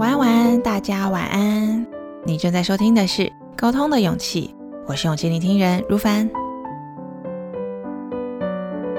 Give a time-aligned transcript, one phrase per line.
[0.00, 1.86] 晚安，晚安，大家晚安。
[2.24, 3.22] 你正在收听的是
[3.54, 4.54] 《沟通的勇气》，
[4.86, 6.26] 我是勇气聆听人如凡。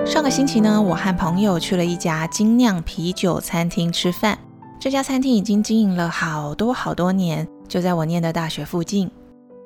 [0.06, 4.38] 上个星期呢，我和朋友去了一家精酿啤酒餐厅吃饭。
[4.80, 9.10] 这家餐厅已经经营了好多好多年，就在我念的大学附近。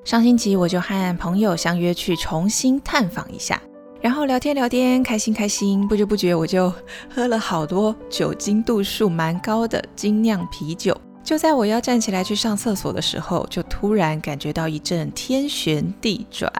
[0.06, 3.62] 上星期我就和朋友相约去重新探访一下。
[4.00, 6.72] 然后聊天聊天，开心开心，不知不觉我就
[7.14, 10.95] 喝了好多酒精度数蛮高的精酿啤酒。
[11.26, 16.52] 就在我要站起来去上厕所的时候，就突然感觉到一阵天旋地转。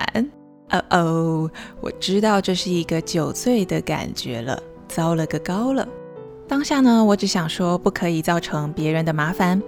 [0.72, 5.88] 哦哦，我知道这是一个酒醉的感觉了，糟了个高了。
[6.48, 9.62] 当下呢，我只想说不可以造成别人的麻烦，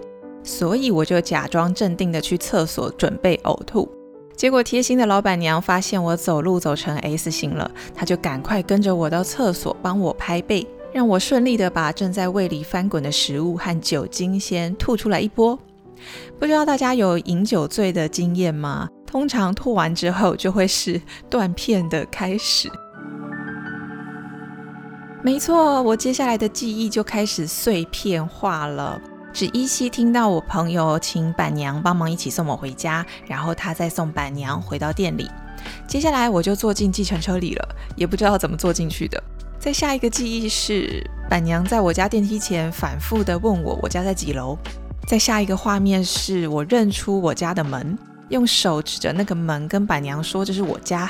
[0.44, 3.88] 所以我就假装镇定的去厕所准备呕吐。
[4.36, 15.58] 结果贴心的老板娘发现我走路走成 S 型了，她就赶快跟着我到厕所帮我拍背，让我顺利的把正在胃里翻滚的食物和酒精先吐出来一波。
[16.39, 18.88] 不知道大家有饮酒醉的经验吗？
[19.06, 22.70] 通常吐完之后就会是断片的开始。
[25.23, 29.02] 没错，我接下来的记忆就开始碎片化了。
[29.33, 35.30] 只依稀听到我朋友请板娘帮忙一起送我回家，然后他再送板娘回到店里。
[35.88, 39.22] 接下来我就坐进计程车里了，也不知道怎么坐进去的。
[39.59, 44.58] 在下一个记忆是板娘在我家电梯前反复的问我我家在几楼。
[45.08, 47.97] 在下一个画面是我认出我家的门，
[48.30, 51.09] 用手指着那个门跟板娘说这是我家。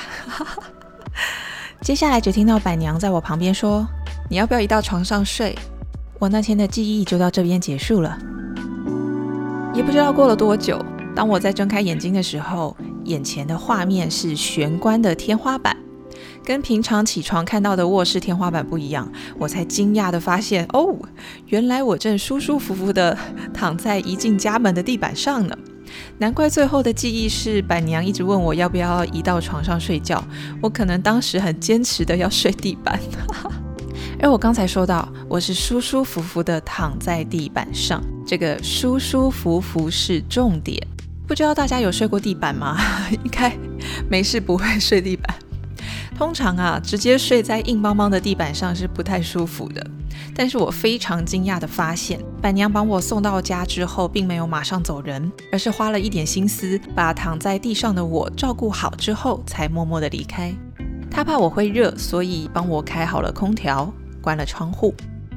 [1.82, 3.86] 接下来只听到板娘在我旁边说
[4.30, 5.56] ：“你要不要移到床上睡？”
[6.18, 8.18] 我那天的记忆就到这边结束了，
[9.74, 10.84] 也不知道过了多久。
[11.14, 15.76] 当我在睁开眼睛的时候，眼前的画面是玄关的天花板，
[16.44, 19.10] 跟平常起床看到的卧室天花板不一样。
[19.38, 20.96] 我才惊讶的发现，哦，
[21.46, 23.16] 原来我正舒舒服服的
[23.52, 25.56] 躺在一进家门的地板上呢。
[26.18, 30.22] 难怪最后的记忆是板娘一直问我要不要移到床上睡觉，
[30.60, 33.00] 我可能当时很坚持的要睡地板。
[34.20, 40.84] 而我刚才说到，我是舒舒服服的躺在地板上，这个舒舒服服是重点。
[41.26, 42.76] 不知道大家有睡过地板吗？
[43.24, 43.56] 应该
[44.10, 45.34] 没事不会睡地板。
[46.18, 49.86] 通常啊，直接睡在硬邦邦的地板上是不太舒服的。
[50.34, 60.52] 但是我非常惊讶的发现，板娘把我送到家之后，并没有马上走人，而是花了一点心思，把躺在地上的我照顾好之后，才默默的离开。
[61.08, 63.92] 她怕我会热，所以帮我开好了空调。
[64.20, 64.92] 关了窗户，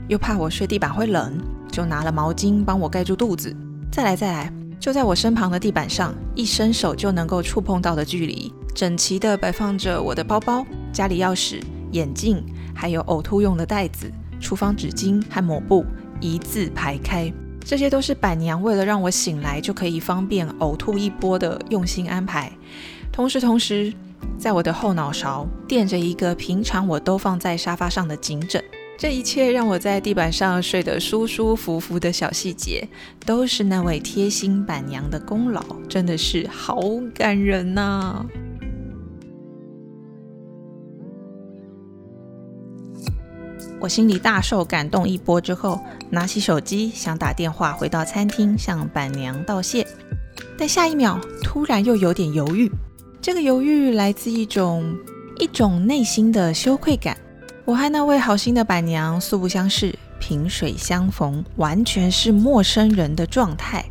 [0.08, 1.38] 又怕我睡地板会冷，
[1.72, 3.56] 就拿了毛巾帮我盖住肚子。
[3.92, 11.62] 再来再来，就在我身旁的地板上，一伸手就能够触碰到的距离，整齐地摆放着我的包包、家里钥匙、
[11.92, 12.44] 眼镜，
[12.74, 15.86] 还有呕吐用的袋子、厨房纸巾和抹布，
[16.20, 17.32] 一字排开。
[17.64, 22.52] 这些都是板娘为了让我醒来就可以方便呕吐一波的用心安排。
[23.12, 23.94] 同时，同时，
[24.38, 28.64] 在我的后脑勺垫着一个平常我都放在沙发上的颈枕。
[28.98, 32.88] 这一切让我在地板上睡得舒舒服服的小细节，
[33.26, 36.80] 都是那位贴心板娘的功劳，真的是好
[37.14, 38.24] 感人呐！
[43.82, 49.86] 我心里大受感动一波之后，拿起手机想打电话回到餐厅向板娘道谢，
[50.56, 52.72] 但下一秒突然又有点犹豫。
[53.20, 54.96] 这个犹豫来自一种
[55.40, 57.18] 一种内心的羞愧感。
[57.66, 63.84] 我和那位好心的板娘素不相识，萍水相逢，完全是陌生人的状态。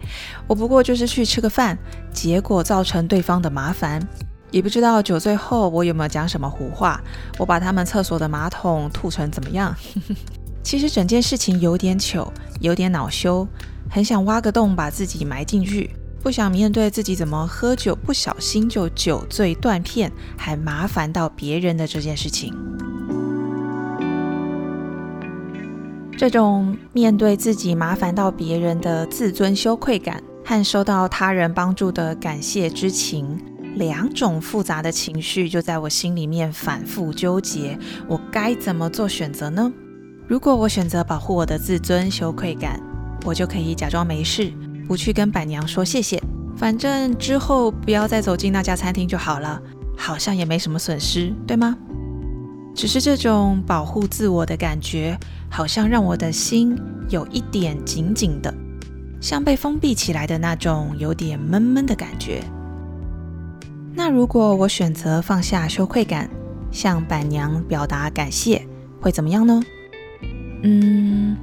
[0.46, 1.76] 我不过就是去吃个饭，
[2.12, 4.00] 结果造成对方的麻烦。
[4.50, 7.00] 也不知道酒醉后我有没有讲什么胡话，
[7.38, 9.74] 我把他们厕所的马桶吐成怎么样？
[10.62, 13.46] 其实整件事情有点糗，有点恼羞，
[13.88, 15.90] 很想挖个洞把自己埋进去，
[16.22, 22.54] 不想面对自己怎么喝酒不小心就酒醉断片，还麻烦到别人的这件事情。
[26.18, 33.40] 这种面对自己麻烦到别人的自尊羞愧感，和收到他人帮助的感谢之情，
[33.76, 37.78] 两种复杂的情绪就在我心里面反复纠结。
[38.08, 39.72] 我该怎么做选择呢？
[40.26, 42.80] 如果我选择保护我的自尊羞愧感，
[43.24, 44.52] 我就可以假装没事，
[44.86, 46.22] 不去跟板娘说谢谢，
[46.56, 49.60] 反正之后不要再走进那家餐厅就好了，
[49.96, 51.76] 好像也没什么损失，对吗？
[52.74, 55.18] 只是这种保护自我的感觉，
[55.50, 56.78] 好像让我的心
[57.08, 58.54] 有一点紧紧的，
[59.20, 62.42] 像被封闭起来的那种有点闷闷的感觉。
[63.94, 66.30] 那如果我选择放下羞愧感，
[66.70, 68.66] 向板娘表达感谢，
[69.00, 69.62] 会怎么样呢？
[70.62, 71.36] 嗯，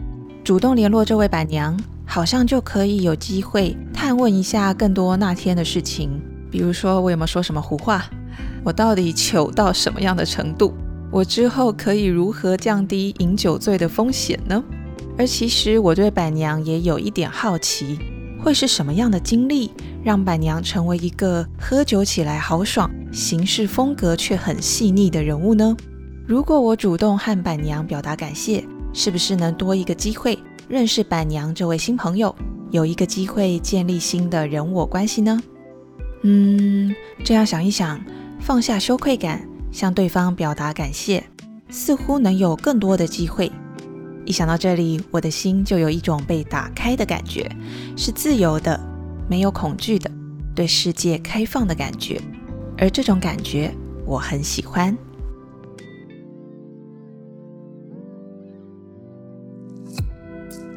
[0.44, 8.06] 主动联络这位板娘，好像就可以有机会探问一下更多那天的事情，比如说我有没有说什么胡话，
[8.64, 10.74] 我到底糗到什么样的程度，
[11.12, 14.64] 我之后可以如何降低饮酒醉的风险呢？
[15.18, 18.00] 而其实我对板娘也有一点好奇，
[18.48, 19.70] 会是什么样的经历
[20.02, 25.76] 让板娘成为一个喝酒起来豪爽、行事风格却很细腻的人物呢？
[26.26, 28.64] 如果我主动和板娘表达感谢，
[28.94, 30.40] 是不是能多一个机会
[30.70, 32.34] 认识板娘这位新朋友，
[32.72, 35.44] 有一个机会建立新的人我关系呢？
[36.22, 36.96] 嗯，
[37.26, 38.00] 这样想一想，
[38.40, 41.22] 放下羞愧感，向对方表达感谢，
[41.70, 43.52] 似乎能有更多的机会。
[44.28, 47.50] 一想到这里，我的心就有一种被打开的感觉，
[47.96, 48.78] 是自由的，
[49.30, 50.12] 没有恐惧的，
[50.54, 52.22] 对世界开放的感觉。
[52.78, 53.74] 而这种感觉，
[54.06, 54.96] 我很喜欢。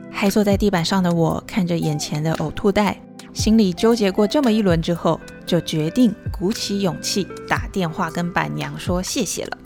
[0.08, 9.58] 还坐在地板上的我，看着眼前的呕吐袋，心里纠结过这么一轮之后，就决定鼓起勇气打电话跟板娘说谢谢了。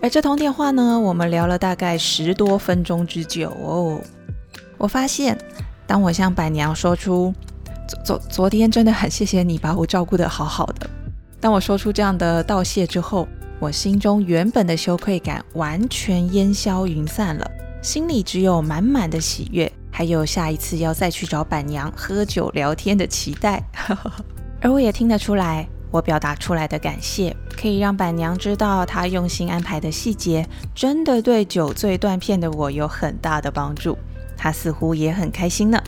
[0.00, 4.00] 而这通电话呢，我们聊了大概十多分钟之久哦。
[4.76, 5.36] 我发现，
[5.86, 7.34] 当我向板娘说出
[7.88, 10.88] “昨昨昨天真的很谢谢你把我照顾得好好的”，
[11.40, 13.26] 当我说出这样的道谢之后，
[13.58, 17.50] 我心中原本的羞愧感完全烟消云散了，
[17.82, 23.60] 心里只有满满的喜悦，还有下一次要再去找板娘喝酒聊天的期待。
[24.62, 25.68] 而我也听得出来。
[25.90, 33.96] 我表达出来的感谢，可以让板娘知道她用心安排的细节，真的对酒醉断片的我有很大的帮助。
[34.36, 35.82] 她似乎也很开心呢。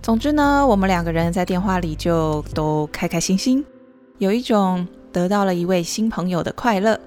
[0.00, 3.64] 总之呢，我们两个人在电话里就都开开心心，
[4.18, 6.98] 有一种得到了一位新朋友的快乐。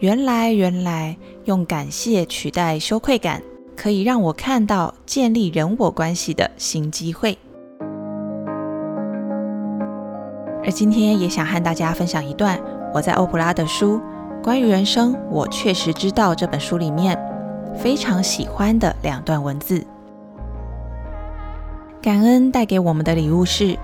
[0.00, 3.42] 原来，原来用感谢取代羞愧感，
[3.76, 7.38] 可以让我看到建立人我关系的新机会。
[10.64, 12.58] 而今天也想和大家分享一段
[12.94, 13.98] 我在欧普拉的书
[14.42, 17.18] 《关于人生，我确实知道》这本书里面
[17.76, 19.84] 非常喜欢的两段文字。
[22.00, 23.78] 感恩带给我们的礼物是：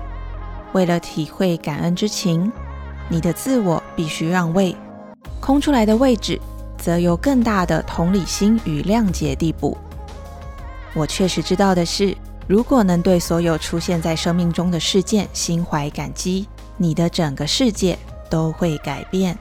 [0.73, 2.51] 为了体会感恩之情，
[3.09, 4.75] 你的自我必须让位，
[5.39, 6.39] 空出来的位置
[6.79, 9.77] 则由更大的同理心与谅解递补。
[10.95, 12.17] 我确实知道的是，
[12.47, 16.47] 如果能对所有出现在生命中的事件心怀感激。
[16.77, 17.97] 你的整个世界
[18.29, 19.37] 都会改变。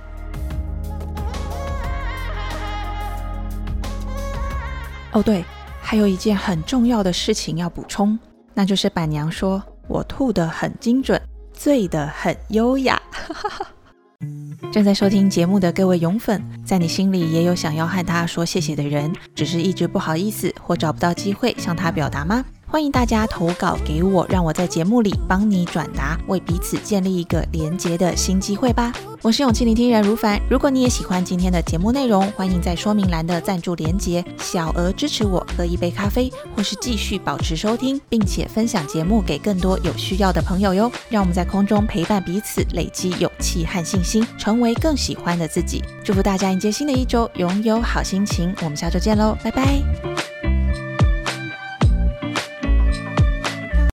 [5.12, 5.44] 哦，对，
[5.80, 8.18] 还有一件很重要的事情要补充，
[8.54, 11.20] 那就是板娘说我吐得很精准，
[11.52, 13.00] 醉得很优雅。
[14.70, 22.44] 正在收听节目的各位勇粉，在你心里也有想要和他说谢谢的人，只是一直不好意思或找不到机会向他表达吗？
[22.70, 28.92] 欢迎大家投稿给我，让我在节目里帮你转达，为彼此建立一个连结的新机会吧。
[29.22, 40.90] 我是勇气聆听人如凡，如果你也喜欢今天的节目内容，欢迎在说明栏的赞助连结小额支持我喝一杯咖啡，或是继续保持收听，并且分享节目给更多有需要的朋友哟。
[41.08, 45.82] 让我们在空中陪伴彼此，累积勇气和信心，成为更喜欢的自己。
[46.04, 48.54] 祝福大家迎接新的一周，拥有好心情。
[48.62, 50.09] 我们下周见喽，拜拜。